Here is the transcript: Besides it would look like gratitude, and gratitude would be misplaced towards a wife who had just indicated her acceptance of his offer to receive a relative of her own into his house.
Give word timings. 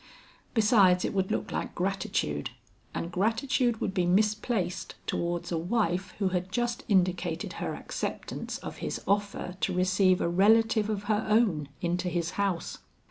Besides 0.55 1.05
it 1.05 1.13
would 1.13 1.29
look 1.29 1.51
like 1.51 1.75
gratitude, 1.75 2.49
and 2.91 3.11
gratitude 3.11 3.79
would 3.79 3.93
be 3.93 4.07
misplaced 4.07 4.95
towards 5.05 5.51
a 5.51 5.59
wife 5.59 6.15
who 6.17 6.29
had 6.29 6.51
just 6.51 6.83
indicated 6.87 7.53
her 7.61 7.75
acceptance 7.75 8.57
of 8.57 8.77
his 8.77 8.99
offer 9.07 9.57
to 9.61 9.73
receive 9.75 10.19
a 10.19 10.27
relative 10.27 10.89
of 10.89 11.03
her 11.03 11.23
own 11.29 11.69
into 11.83 12.09
his 12.09 12.31
house. 12.31 12.79